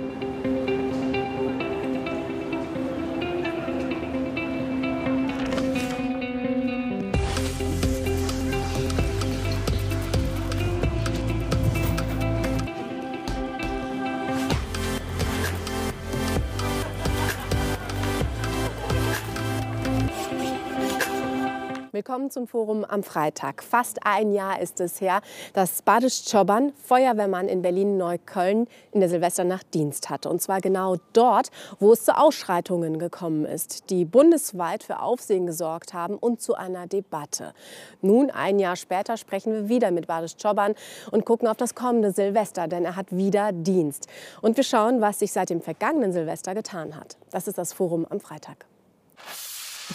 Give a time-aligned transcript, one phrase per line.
[0.00, 0.29] Thank you.
[22.10, 23.62] Willkommen zum Forum am Freitag.
[23.62, 25.20] Fast ein Jahr ist es her,
[25.52, 30.28] dass Badisch Çoban, Feuerwehrmann in Berlin-Neukölln, in der Silvesternacht Dienst hatte.
[30.28, 35.94] Und zwar genau dort, wo es zu Ausschreitungen gekommen ist, die bundesweit für Aufsehen gesorgt
[35.94, 37.54] haben und zu einer Debatte.
[38.02, 40.74] Nun, ein Jahr später, sprechen wir wieder mit Badisch Çoban
[41.12, 44.08] und gucken auf das kommende Silvester, denn er hat wieder Dienst.
[44.42, 47.18] Und wir schauen, was sich seit dem vergangenen Silvester getan hat.
[47.30, 48.66] Das ist das Forum am Freitag.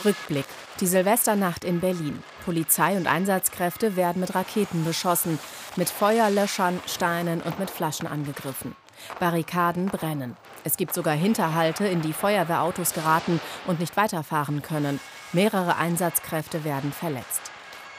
[0.04, 0.45] Rückblick.
[0.80, 2.22] Die Silvesternacht in Berlin.
[2.44, 5.40] Polizei und Einsatzkräfte werden mit Raketen beschossen,
[5.76, 8.76] mit Feuerlöschern, Steinen und mit Flaschen angegriffen.
[9.20, 10.35] Barrikaden brennen.
[10.63, 14.99] Es gibt sogar Hinterhalte, in die Feuerwehrautos geraten und nicht weiterfahren können.
[15.32, 17.51] Mehrere Einsatzkräfte werden verletzt.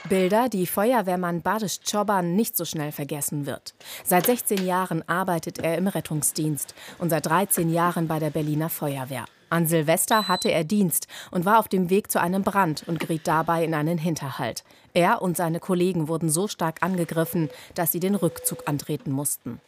[0.06, 3.74] Bilder, die Feuerwehrmann Badisch Çoban nicht so schnell vergessen wird.
[4.04, 9.24] Seit 16 Jahren arbeitet er im Rettungsdienst und seit 13 Jahren bei der Berliner Feuerwehr.
[9.50, 13.27] An Silvester hatte er Dienst und war auf dem Weg zu einem Brand und geriet
[13.27, 14.64] dabei in einen Hinterhalt.
[14.94, 19.60] Er und seine Kollegen wurden so stark angegriffen, dass sie den Rückzug antreten mussten.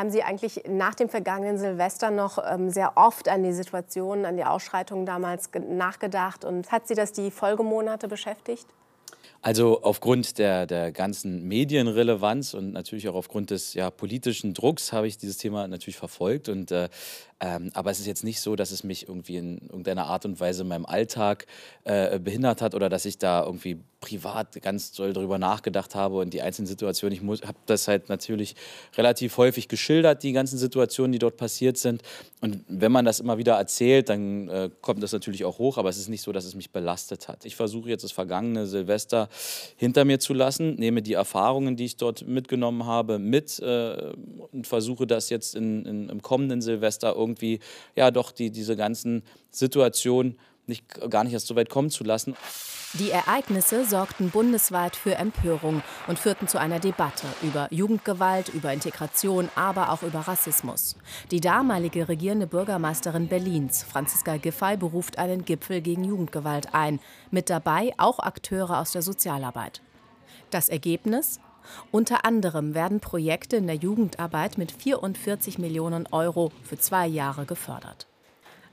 [0.00, 4.38] Haben Sie eigentlich nach dem vergangenen Silvester noch ähm, sehr oft an die Situation, an
[4.38, 6.42] die Ausschreitungen damals nachgedacht?
[6.42, 8.66] Und hat Sie das die Folgemonate beschäftigt?
[9.42, 15.06] Also aufgrund der, der ganzen Medienrelevanz und natürlich auch aufgrund des ja, politischen Drucks habe
[15.06, 16.48] ich dieses Thema natürlich verfolgt.
[16.48, 16.88] Und, äh,
[17.40, 20.38] ähm, aber es ist jetzt nicht so, dass es mich irgendwie in irgendeiner Art und
[20.40, 21.46] Weise in meinem Alltag
[21.84, 26.32] äh, behindert hat oder dass ich da irgendwie privat ganz doll darüber nachgedacht habe und
[26.32, 27.12] die einzelnen Situationen.
[27.12, 28.56] Ich habe das halt natürlich
[28.96, 32.02] relativ häufig geschildert, die ganzen Situationen, die dort passiert sind.
[32.40, 35.90] Und wenn man das immer wieder erzählt, dann äh, kommt das natürlich auch hoch, aber
[35.90, 37.44] es ist nicht so, dass es mich belastet hat.
[37.44, 39.28] Ich versuche jetzt das vergangene Silvester
[39.76, 44.12] hinter mir zu lassen, nehme die Erfahrungen, die ich dort mitgenommen habe, mit äh,
[44.52, 47.29] und versuche das jetzt in, in, im kommenden Silvester irgendwie,
[47.96, 52.36] ja doch, die, diese ganzen Situationen nicht, gar nicht erst so weit kommen zu lassen.
[52.94, 59.48] Die Ereignisse sorgten bundesweit für Empörung und führten zu einer Debatte über Jugendgewalt, über Integration,
[59.54, 60.96] aber auch über Rassismus.
[61.30, 66.98] Die damalige regierende Bürgermeisterin Berlins, Franziska Giffey, beruft einen Gipfel gegen Jugendgewalt ein.
[67.30, 69.82] Mit dabei auch Akteure aus der Sozialarbeit.
[70.50, 71.38] Das Ergebnis?
[71.90, 78.06] Unter anderem werden Projekte in der Jugendarbeit mit 44 Millionen Euro für zwei Jahre gefördert.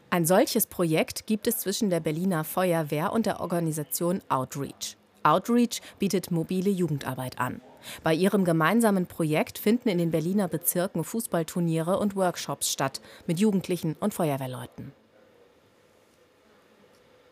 [0.10, 4.96] Ein solches Projekt gibt es zwischen der Berliner Feuerwehr und der Organisation Outreach.
[5.24, 7.62] Outreach bietet mobile Jugendarbeit an.
[8.04, 13.96] Bei ihrem gemeinsamen Projekt finden in den Berliner Bezirken Fußballturniere und Workshops statt mit Jugendlichen
[14.00, 14.94] und Feuerwehrleuten.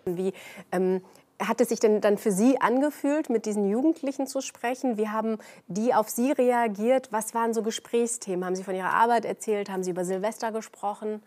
[0.06, 0.34] Wie
[0.72, 1.02] ähm,
[1.40, 4.98] hat es sich denn dann für Sie angefühlt, mit diesen Jugendlichen zu sprechen?
[4.98, 5.38] Wie haben
[5.68, 7.12] die auf Sie reagiert?
[7.12, 8.46] Was waren so Gesprächsthemen?
[8.46, 9.70] Haben Sie von Ihrer Arbeit erzählt?
[9.70, 11.22] Haben Sie über Silvester gesprochen?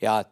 [0.00, 0.24] Ja,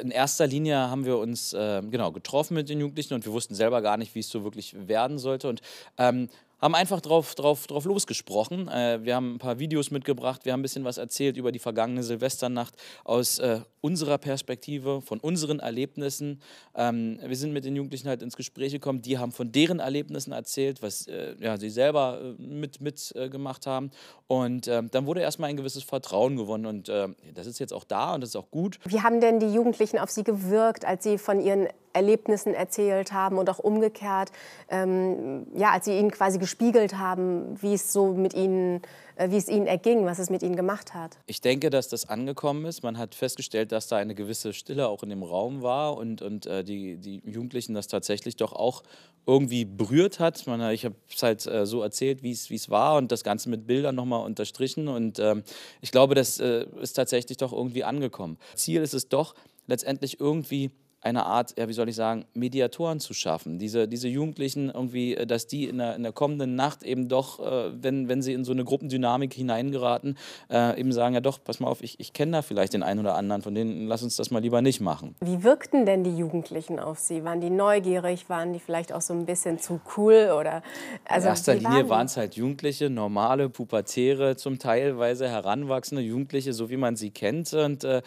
[0.00, 3.54] in erster Linie haben wir uns äh, genau getroffen mit den Jugendlichen und wir wussten
[3.54, 5.48] selber gar nicht, wie es so wirklich werden sollte.
[5.48, 5.62] Und
[5.98, 6.28] ähm,
[6.62, 8.68] haben einfach drauf, drauf, drauf losgesprochen.
[8.68, 11.58] Äh, wir haben ein paar Videos mitgebracht, wir haben ein bisschen was erzählt über die
[11.58, 12.74] vergangene Silvesternacht
[13.04, 16.40] aus äh, unserer Perspektive, von unseren Erlebnissen.
[16.76, 20.32] Ähm, wir sind mit den Jugendlichen halt ins Gespräch gekommen, die haben von deren Erlebnissen
[20.32, 23.28] erzählt, was äh, ja, sie selber äh, mit, mit äh,
[23.66, 23.90] haben.
[24.28, 27.84] Und ähm, dann wurde erstmal ein gewisses Vertrauen gewonnen und äh, das ist jetzt auch
[27.84, 28.78] da und das ist auch gut.
[28.84, 33.38] Wie haben denn die Jugendlichen auf Sie gewirkt, als Sie von Ihren Erlebnissen erzählt haben
[33.38, 34.30] und auch umgekehrt,
[34.68, 38.82] ähm, ja, als sie ihnen quasi gespiegelt haben, wie es so mit ihnen,
[39.16, 41.18] äh, wie es ihnen erging, was es mit ihnen gemacht hat.
[41.26, 42.82] Ich denke, dass das angekommen ist.
[42.82, 46.46] Man hat festgestellt, dass da eine gewisse Stille auch in dem Raum war und, und
[46.46, 48.82] äh, die, die Jugendlichen das tatsächlich doch auch
[49.26, 50.46] irgendwie berührt hat.
[50.46, 53.66] Man, ich habe es halt äh, so erzählt, wie es war und das Ganze mit
[53.66, 54.88] Bildern nochmal unterstrichen.
[54.88, 55.44] Und ähm,
[55.80, 58.38] ich glaube, das äh, ist tatsächlich doch irgendwie angekommen.
[58.54, 59.34] Ziel ist es doch,
[59.66, 60.70] letztendlich irgendwie
[61.02, 63.58] eine Art, ja, wie soll ich sagen, Mediatoren zu schaffen.
[63.58, 67.40] Diese, diese Jugendlichen irgendwie, äh, dass die in der, in der kommenden Nacht eben doch,
[67.40, 70.16] äh, wenn, wenn sie in so eine Gruppendynamik hineingeraten,
[70.48, 73.00] äh, eben sagen, ja doch, pass mal auf, ich, ich kenne da vielleicht den einen
[73.00, 75.16] oder anderen, von denen lass uns das mal lieber nicht machen.
[75.20, 77.24] Wie wirkten denn die Jugendlichen auf Sie?
[77.24, 78.28] Waren die neugierig?
[78.28, 80.30] Waren die vielleicht auch so ein bisschen zu cool?
[80.38, 80.62] Oder,
[81.04, 86.70] also, in erster Linie waren es halt Jugendliche, normale, pubertäre, zum teilweise heranwachsende Jugendliche, so
[86.70, 87.52] wie man sie kennt.
[87.54, 88.02] Und äh,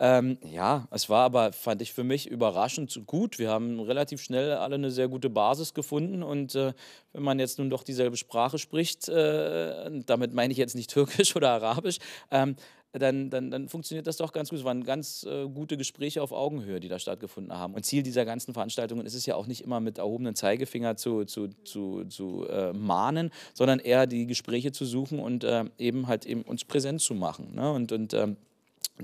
[0.00, 3.38] ähm, ja, es war aber, fand ich für mich, überraschend gut.
[3.38, 6.22] Wir haben relativ schnell alle eine sehr gute Basis gefunden.
[6.22, 6.72] Und äh,
[7.12, 11.36] wenn man jetzt nun doch dieselbe Sprache spricht, äh, damit meine ich jetzt nicht Türkisch
[11.36, 11.98] oder Arabisch,
[12.30, 12.56] ähm,
[12.92, 14.58] dann, dann, dann funktioniert das doch ganz gut.
[14.58, 17.74] Es waren ganz äh, gute Gespräche auf Augenhöhe, die da stattgefunden haben.
[17.74, 21.24] Und Ziel dieser ganzen Veranstaltungen ist es ja auch nicht immer mit erhobenen Zeigefinger zu,
[21.26, 26.24] zu, zu, zu äh, mahnen, sondern eher die Gespräche zu suchen und äh, eben halt
[26.24, 27.54] eben uns präsent zu machen.
[27.54, 27.70] Ne?
[27.70, 28.36] Und, und ähm,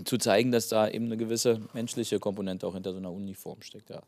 [0.05, 3.91] zu zeigen, dass da eben eine gewisse menschliche Komponente auch hinter so einer Uniform steckt.
[3.91, 4.03] Ja.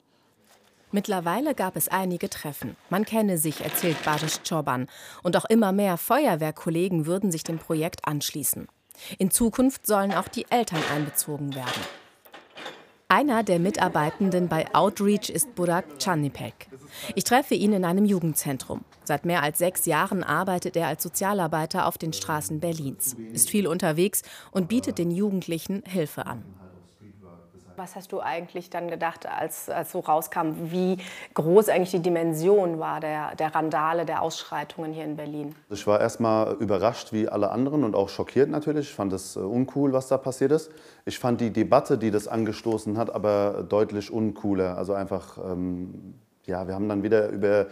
[0.91, 2.76] Mittlerweile gab es einige Treffen.
[2.88, 4.88] Man kenne sich, erzählt Badisch Choban.
[5.23, 8.69] Und auch immer mehr Feuerwehrkollegen würden sich dem Projekt anschließen.
[9.19, 11.82] In Zukunft sollen auch die Eltern einbezogen werden.
[13.10, 16.69] Einer der Mitarbeitenden bei Outreach ist Burak Chanipek.
[17.14, 18.84] Ich treffe ihn in einem Jugendzentrum.
[19.02, 23.66] Seit mehr als sechs Jahren arbeitet er als Sozialarbeiter auf den Straßen Berlins, ist viel
[23.66, 24.20] unterwegs
[24.50, 26.44] und bietet den Jugendlichen Hilfe an.
[27.78, 30.98] Was hast du eigentlich dann gedacht, als, als so rauskam, wie
[31.34, 35.54] groß eigentlich die Dimension war der, der Randale, der Ausschreitungen hier in Berlin?
[35.70, 38.88] Ich war erstmal überrascht wie alle anderen und auch schockiert natürlich.
[38.88, 40.72] Ich fand es äh, uncool, was da passiert ist.
[41.04, 44.76] Ich fand die Debatte, die das angestoßen hat, aber deutlich uncooler.
[44.76, 46.14] Also einfach, ähm,
[46.46, 47.66] ja, wir haben dann wieder über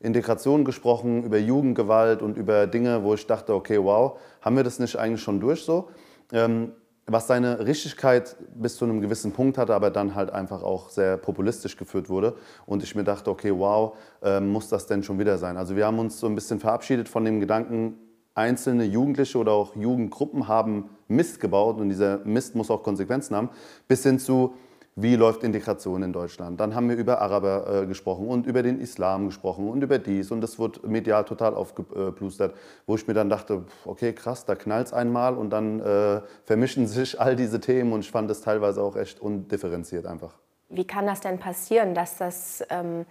[0.00, 4.80] Integration gesprochen, über Jugendgewalt und über Dinge, wo ich dachte, okay, wow, haben wir das
[4.80, 5.88] nicht eigentlich schon durch so?
[6.32, 6.72] Ähm,
[7.06, 11.16] was seine Richtigkeit bis zu einem gewissen Punkt hatte, aber dann halt einfach auch sehr
[11.16, 12.36] populistisch geführt wurde.
[12.64, 15.56] Und ich mir dachte, okay, wow, äh, muss das denn schon wieder sein?
[15.56, 17.98] Also wir haben uns so ein bisschen verabschiedet von dem Gedanken,
[18.34, 23.50] einzelne Jugendliche oder auch Jugendgruppen haben Mist gebaut und dieser Mist muss auch Konsequenzen haben,
[23.88, 24.54] bis hin zu,
[24.94, 26.60] wie läuft Integration in Deutschland.
[26.60, 30.30] Dann haben wir über Araber äh, gesprochen und über den Islam gesprochen und über dies.
[30.30, 32.54] Und das wurde medial total aufgeplustert,
[32.86, 36.86] wo ich mir dann dachte, okay, krass, da knallt es einmal und dann äh, vermischen
[36.88, 40.34] sich all diese Themen und ich fand das teilweise auch echt undifferenziert einfach.
[40.68, 43.04] Wie kann das denn passieren, dass das ähm,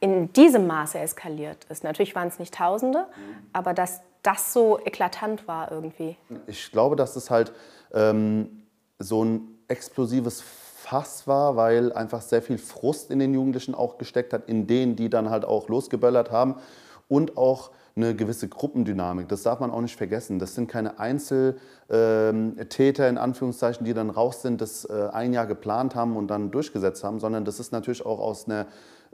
[0.00, 1.84] in diesem Maße eskaliert ist?
[1.84, 3.06] Natürlich waren es nicht Tausende,
[3.52, 6.16] aber dass das so eklatant war irgendwie.
[6.46, 7.52] Ich glaube, dass es halt
[7.92, 8.62] ähm,
[8.98, 10.42] so ein explosives
[10.88, 14.94] Fass war, weil einfach sehr viel Frust in den Jugendlichen auch gesteckt hat, in denen,
[14.94, 16.54] die dann halt auch losgeböllert haben
[17.08, 19.28] und auch eine gewisse Gruppendynamik.
[19.28, 20.38] Das darf man auch nicht vergessen.
[20.38, 25.96] Das sind keine Einzeltäter in Anführungszeichen, die dann raus sind, das äh, ein Jahr geplant
[25.96, 28.66] haben und dann durchgesetzt haben, sondern das ist natürlich auch aus einer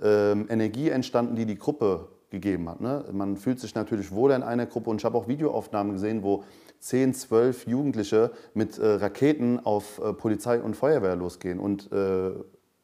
[0.02, 2.82] ähm, Energie entstanden, die die Gruppe gegeben hat.
[2.82, 3.02] Ne?
[3.12, 6.44] Man fühlt sich natürlich wohler in einer Gruppe und ich habe auch Videoaufnahmen gesehen, wo
[6.82, 12.32] 10, 12 Jugendliche mit äh, Raketen auf äh, Polizei und Feuerwehr losgehen und äh,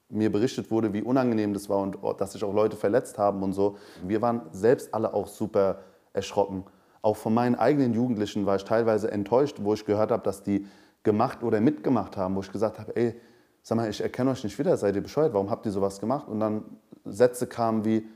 [0.09, 3.43] mir berichtet wurde, wie unangenehm das war und oh, dass sich auch Leute verletzt haben
[3.43, 3.77] und so.
[4.07, 5.81] Wir waren selbst alle auch super
[6.13, 6.65] erschrocken.
[7.03, 10.65] Auch von meinen eigenen Jugendlichen war ich teilweise enttäuscht, wo ich gehört habe, dass die
[11.03, 13.21] gemacht oder mitgemacht haben, wo ich gesagt habe, ey,
[13.63, 16.29] sag mal, ich erkenne euch nicht wieder, seid ihr bescheuert, warum habt ihr sowas gemacht?
[16.29, 16.65] Und dann
[17.05, 18.07] Sätze kamen wie,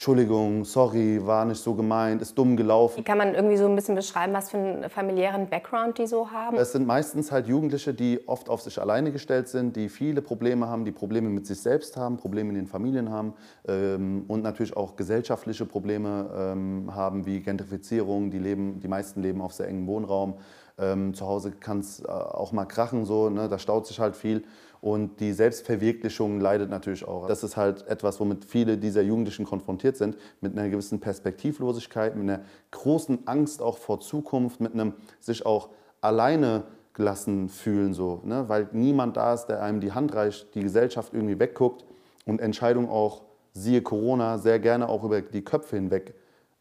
[0.00, 2.96] Entschuldigung, sorry, war nicht so gemeint, ist dumm gelaufen.
[2.96, 6.30] Wie kann man irgendwie so ein bisschen beschreiben, was für einen familiären Background die so
[6.30, 6.56] haben?
[6.56, 10.68] Es sind meistens halt Jugendliche, die oft auf sich alleine gestellt sind, die viele Probleme
[10.68, 13.34] haben, die Probleme mit sich selbst haben, Probleme in den Familien haben
[13.68, 18.30] ähm, und natürlich auch gesellschaftliche Probleme ähm, haben, wie Gentrifizierung.
[18.30, 20.36] Die, leben, die meisten leben auf sehr engem Wohnraum.
[20.80, 23.48] Ähm, zu Hause kann es äh, auch mal krachen, so, ne?
[23.48, 24.44] da staut sich halt viel.
[24.80, 27.26] Und die Selbstverwirklichung leidet natürlich auch.
[27.26, 32.30] Das ist halt etwas, womit viele dieser Jugendlichen konfrontiert sind, mit einer gewissen Perspektivlosigkeit, mit
[32.30, 35.68] einer großen Angst auch vor Zukunft, mit einem sich auch
[36.00, 38.48] alleine gelassen fühlen, so, ne?
[38.48, 41.84] weil niemand da ist, der einem die Hand reicht, die Gesellschaft irgendwie wegguckt
[42.26, 43.22] und Entscheidungen auch,
[43.52, 46.14] siehe Corona, sehr gerne auch über die Köpfe hinweg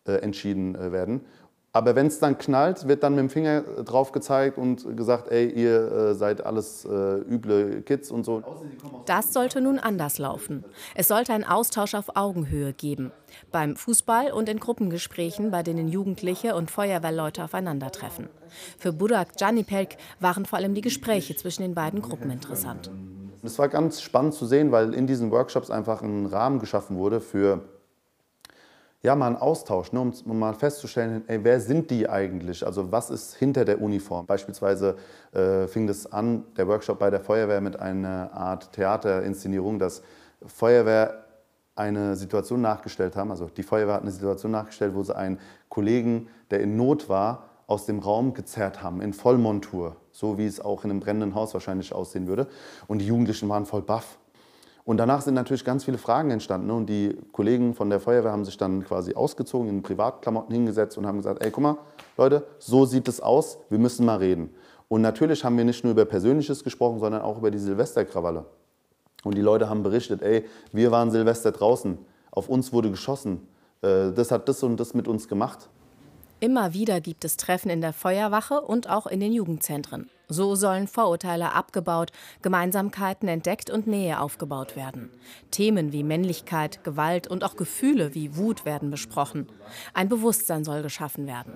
[0.08, 1.22] äh, entschieden äh, werden.
[1.72, 5.48] Aber wenn es dann knallt, wird dann mit dem Finger drauf gezeigt und gesagt, ey,
[5.50, 8.42] ihr äh, seid alles äh, üble Kids und so.
[9.06, 10.66] Das sollte nun anders laufen.
[10.96, 13.12] Es sollte einen Austausch auf Augenhöhe geben.
[13.52, 18.30] Beim Fußball und in Gruppengesprächen, bei denen Jugendliche und Feuerwehrleute aufeinandertreffen.
[18.80, 22.90] Für Burak Janipelk waren vor allem die Gespräche zwischen den beiden Gruppen interessant.
[23.44, 27.22] Es war ganz spannend zu sehen, weil in diesen Workshops einfach ein Rahmen geschaffen wurde
[27.22, 27.62] für
[29.02, 32.66] ja, mal einen Austausch, ne, um, um, mal festzustellen, ey, wer sind die eigentlich?
[32.66, 34.26] Also was ist hinter der Uniform?
[34.26, 34.98] Beispielsweise
[35.32, 40.02] äh, fing das an, der Workshop bei der Feuerwehr mit einer Art Theaterinszenierung, dass
[40.46, 41.26] Feuerwehr
[41.76, 45.40] eine Situation nachgestellt haben, also die Feuerwehr hat eine Situation nachgestellt, wo sie einen
[45.70, 50.60] Kollegen, der in Not war, aus dem Raum gezerrt haben, in Vollmontur, so wie es
[50.60, 52.48] auch in einem brennenden Haus wahrscheinlich aussehen würde.
[52.88, 54.18] Und die Jugendlichen waren voll baff.
[54.86, 56.68] Und danach sind natürlich ganz viele Fragen entstanden.
[56.68, 56.74] Ne?
[56.74, 61.06] Und die Kollegen von der Feuerwehr haben sich dann quasi ausgezogen, in Privatklamotten hingesetzt und
[61.06, 61.78] haben gesagt, ey, guck mal,
[62.18, 64.50] Leute, so sieht es aus, wir müssen mal reden.
[64.88, 68.46] Und natürlich haben wir nicht nur über Persönliches gesprochen, sondern auch über die Silvesterkrawalle.
[69.24, 71.98] Und die Leute haben berichtet, ey, wir waren Silvester draußen,
[72.32, 73.48] auf uns wurde geschossen,
[73.82, 75.70] äh, das hat das und das mit uns gemacht.
[76.40, 80.10] Immer wieder gibt es Treffen in der Feuerwache und auch in den Jugendzentren.
[80.30, 82.12] So sollen Vorurteile abgebaut,
[82.44, 85.10] Gemeinsamkeiten entdeckt und Nähe aufgebaut werden.
[85.50, 89.48] Themen wie Männlichkeit, Gewalt und auch Gefühle wie Wut werden besprochen.
[89.96, 91.54] Ein Bewusstsein soll geschaffen werden.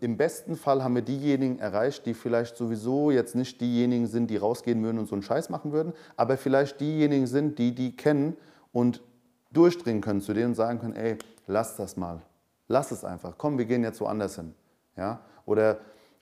[0.00, 4.38] Im besten Fall haben wir diejenigen erreicht, die vielleicht sowieso jetzt nicht diejenigen sind, die
[4.38, 8.36] rausgehen würden und so einen Scheiß machen würden, aber vielleicht diejenigen sind, die die kennen
[8.72, 9.02] und
[9.52, 12.22] durchdringen können zu denen und sagen können, ey, lass das mal,
[12.68, 14.54] lass es einfach, komm, wir gehen jetzt woanders hin.
[14.96, 15.20] Ja?
[15.44, 15.78] Oder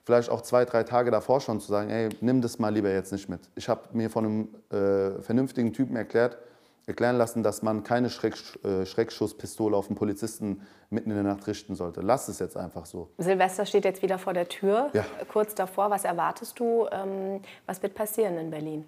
[0.09, 3.11] vielleicht auch zwei, drei Tage davor schon zu sagen, ey, nimm das mal lieber jetzt
[3.11, 3.41] nicht mit.
[3.53, 6.39] Ich habe mir von einem äh, vernünftigen Typen erklärt,
[6.87, 11.45] erklären lassen, dass man keine Schreck, äh, Schreckschusspistole auf einen Polizisten mitten in der Nacht
[11.45, 12.01] richten sollte.
[12.01, 13.11] Lass es jetzt einfach so.
[13.19, 15.05] Silvester steht jetzt wieder vor der Tür, ja.
[15.31, 15.91] kurz davor.
[15.91, 16.87] Was erwartest du?
[16.91, 18.85] Ähm, was wird passieren in Berlin?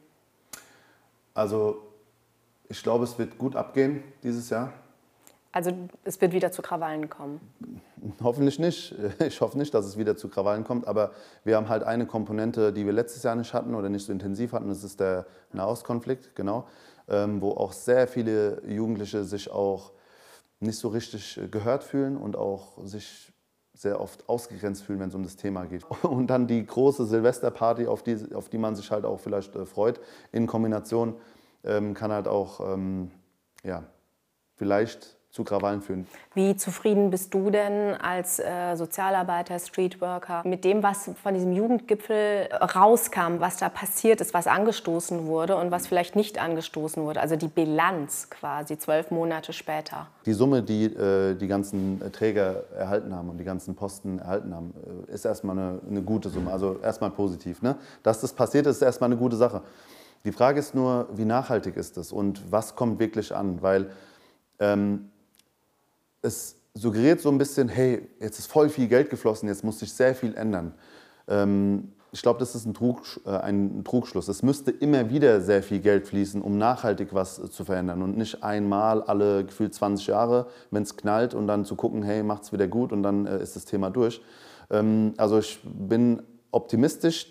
[1.36, 1.84] Also
[2.68, 4.74] ich glaube, es wird gut abgehen dieses Jahr.
[5.52, 5.72] Also
[6.04, 7.42] es wird wieder zu Krawallen kommen?
[8.24, 8.96] Hoffentlich nicht.
[9.20, 10.88] Ich hoffe nicht, dass es wieder zu Krawallen kommt.
[10.88, 11.12] Aber
[11.44, 14.54] wir haben halt eine Komponente, die wir letztes Jahr nicht hatten oder nicht so intensiv
[14.54, 14.70] hatten.
[14.70, 16.68] Das ist der Nahostkonflikt, genau.
[17.10, 19.92] Ähm, wo auch sehr viele Jugendliche sich auch
[20.60, 23.34] nicht so richtig gehört fühlen und auch sich
[23.74, 25.84] sehr oft ausgegrenzt fühlen, wenn es um das Thema geht.
[26.04, 29.66] Und dann die große Silvesterparty, auf die, auf die man sich halt auch vielleicht äh,
[29.66, 30.00] freut,
[30.32, 31.16] in Kombination
[31.64, 33.12] ähm, kann halt auch ähm,
[33.64, 33.84] ja,
[34.56, 36.08] vielleicht zu Krawallen führen.
[36.34, 42.50] Wie zufrieden bist du denn als äh, Sozialarbeiter, Streetworker mit dem, was von diesem Jugendgipfel
[42.76, 47.22] rauskam, was da passiert ist, was angestoßen wurde und was vielleicht nicht angestoßen wurde?
[47.22, 50.08] Also die Bilanz quasi zwölf Monate später.
[50.26, 54.74] Die Summe, die äh, die ganzen Träger erhalten haben und die ganzen Posten erhalten haben,
[55.08, 56.52] äh, ist erstmal eine, eine gute Summe.
[56.52, 57.62] Also erstmal positiv.
[57.62, 57.78] Ne?
[58.04, 59.62] Dass das passiert ist, ist erstmal eine gute Sache.
[60.26, 63.62] Die Frage ist nur, wie nachhaltig ist das und was kommt wirklich an?
[63.62, 63.90] Weil
[64.60, 65.11] ähm,
[66.22, 69.92] es suggeriert so ein bisschen, hey, jetzt ist voll viel Geld geflossen, jetzt muss sich
[69.94, 70.74] sehr viel ändern.
[71.28, 74.28] Ähm, ich glaube, das ist ein, Trug, äh, ein, Trugschluss.
[74.28, 78.18] Es müsste immer wieder sehr viel Geld fließen, um nachhaltig was äh, zu verändern und
[78.18, 82.44] nicht einmal alle gefühlt 20 Jahre, wenn es knallt und dann zu gucken, hey, macht
[82.44, 84.22] es wieder gut und dann äh, ist das Thema durch.
[84.70, 87.28] Ähm, also ich bin optimistisch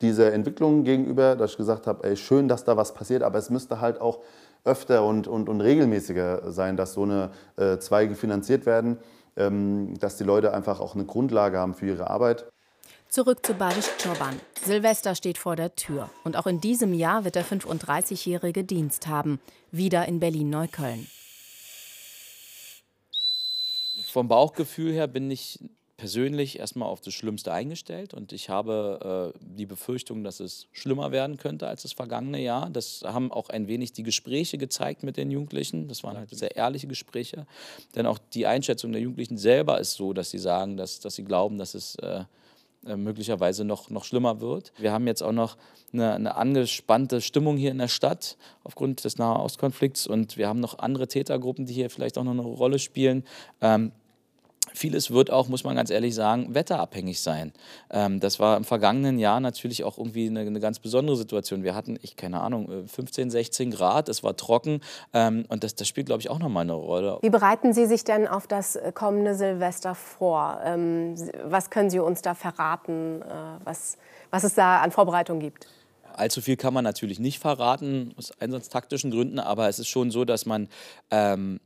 [0.00, 3.50] dieser Entwicklung gegenüber, dass ich gesagt habe, ey, schön, dass da was passiert, aber es
[3.50, 4.18] müsste halt auch
[4.64, 8.98] öfter und, und, und regelmäßiger sein, dass so eine äh, Zweige finanziert werden,
[9.36, 12.46] ähm, dass die Leute einfach auch eine Grundlage haben für ihre Arbeit.
[13.08, 14.40] Zurück zu Badisch Çoban.
[14.60, 16.10] Silvester steht vor der Tür.
[16.24, 19.38] Und auch in diesem Jahr wird der 35-jährige Dienst haben.
[19.70, 21.06] Wieder in Berlin-Neukölln.
[24.10, 25.60] Vom Bauchgefühl her bin ich
[25.96, 31.12] persönlich erstmal auf das Schlimmste eingestellt und ich habe äh, die Befürchtung, dass es schlimmer
[31.12, 32.68] werden könnte als das vergangene Jahr.
[32.70, 35.86] Das haben auch ein wenig die Gespräche gezeigt mit den Jugendlichen.
[35.86, 37.46] Das waren halt sehr ehrliche Gespräche.
[37.94, 41.24] Denn auch die Einschätzung der Jugendlichen selber ist so, dass sie sagen, dass, dass sie
[41.24, 42.24] glauben, dass es äh,
[42.86, 44.72] äh möglicherweise noch, noch schlimmer wird.
[44.78, 45.56] Wir haben jetzt auch noch
[45.92, 50.80] eine, eine, angespannte Stimmung hier in der Stadt aufgrund des Nahostkonflikts und wir haben noch
[50.80, 53.24] andere Tätergruppen, die hier vielleicht auch noch eine Rolle spielen.
[53.60, 53.92] Ähm,
[54.76, 57.52] Vieles wird auch, muss man ganz ehrlich sagen, wetterabhängig sein.
[57.90, 61.62] Ähm, das war im vergangenen Jahr natürlich auch irgendwie eine, eine, ganz besondere Situation.
[61.62, 64.80] Wir hatten, ich keine Ahnung, 15, äh, 16 Grad, es war trocken
[65.12, 67.18] ähm, und das, das spielt, glaube ich, auch nochmal eine Rolle.
[67.22, 70.58] Wie bereiten Sie sich denn auf das kommende Silvester vor?
[70.64, 71.14] Ähm,
[71.44, 73.26] was können Sie uns da verraten, äh,
[73.62, 73.96] was,
[74.30, 75.68] was es da an Vorbereitung gibt?
[76.16, 80.24] Allzu viel kann man natürlich nicht verraten, aus einsatztaktischen Gründen, aber es ist schon so,
[80.24, 80.68] dass man
[81.10, 81.60] ähm,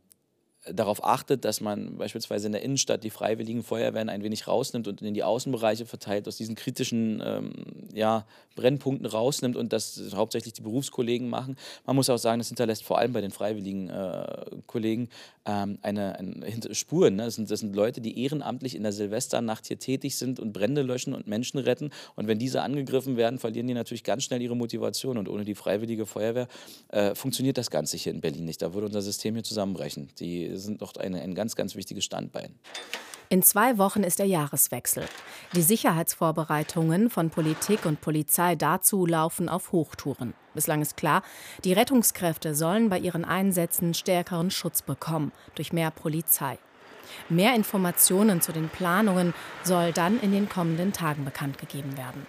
[0.72, 5.02] darauf achtet, dass man beispielsweise in der Innenstadt die freiwilligen Feuerwehren ein wenig rausnimmt und
[5.02, 7.52] in die Außenbereiche verteilt, aus diesen kritischen ähm,
[7.94, 11.56] ja, Brennpunkten rausnimmt und das hauptsächlich die Berufskollegen machen.
[11.86, 15.08] Man muss auch sagen, das hinterlässt vor allem bei den freiwilligen äh, Kollegen
[15.46, 17.16] ähm, eine, eine Spuren.
[17.16, 17.24] Ne?
[17.24, 20.82] Das, sind, das sind Leute, die ehrenamtlich in der Silvesternacht hier tätig sind und Brände
[20.82, 21.90] löschen und Menschen retten.
[22.16, 25.18] Und wenn diese angegriffen werden, verlieren die natürlich ganz schnell ihre Motivation.
[25.18, 26.48] Und ohne die freiwillige Feuerwehr
[26.88, 28.60] äh, funktioniert das Ganze hier in Berlin nicht.
[28.60, 30.08] Da würde unser System hier zusammenbrechen.
[30.18, 32.54] Die sind doch eine, ein ganz, ganz wichtiges Standbein.
[33.30, 35.04] In zwei Wochen ist der Jahreswechsel.
[35.54, 40.32] Die Sicherheitsvorbereitungen von Politik und Polizei dazu laufen auf Hochtouren.
[40.54, 41.22] Bislang ist klar,
[41.62, 46.58] die Rettungskräfte sollen bei ihren Einsätzen stärkeren Schutz bekommen durch mehr Polizei.
[47.28, 52.26] Mehr Informationen zu den Planungen soll dann in den kommenden Tagen bekannt gegeben werden.